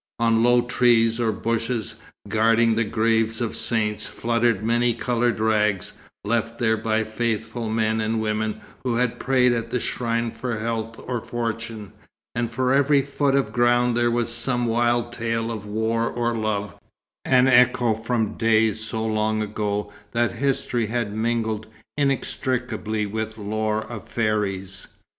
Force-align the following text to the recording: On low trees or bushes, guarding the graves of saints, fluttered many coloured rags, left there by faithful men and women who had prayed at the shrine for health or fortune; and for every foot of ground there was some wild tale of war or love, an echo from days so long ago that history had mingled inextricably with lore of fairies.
On 0.17 0.41
low 0.41 0.61
trees 0.61 1.19
or 1.19 1.31
bushes, 1.31 1.93
guarding 2.27 2.73
the 2.73 2.83
graves 2.83 3.39
of 3.39 3.55
saints, 3.55 4.03
fluttered 4.07 4.63
many 4.63 4.95
coloured 4.95 5.39
rags, 5.39 5.93
left 6.23 6.57
there 6.57 6.75
by 6.75 7.03
faithful 7.03 7.69
men 7.69 8.01
and 8.01 8.19
women 8.19 8.61
who 8.83 8.95
had 8.95 9.19
prayed 9.19 9.53
at 9.53 9.69
the 9.69 9.79
shrine 9.79 10.31
for 10.31 10.57
health 10.57 10.95
or 11.05 11.21
fortune; 11.21 11.93
and 12.33 12.49
for 12.49 12.73
every 12.73 13.03
foot 13.03 13.35
of 13.35 13.53
ground 13.53 13.95
there 13.95 14.09
was 14.09 14.33
some 14.33 14.65
wild 14.65 15.13
tale 15.13 15.51
of 15.51 15.67
war 15.67 16.09
or 16.09 16.35
love, 16.35 16.73
an 17.23 17.45
echo 17.47 17.93
from 17.93 18.37
days 18.39 18.83
so 18.83 19.05
long 19.05 19.43
ago 19.43 19.93
that 20.13 20.31
history 20.37 20.87
had 20.87 21.13
mingled 21.15 21.67
inextricably 21.95 23.05
with 23.05 23.37
lore 23.37 23.83
of 23.83 24.07
fairies. 24.09 24.87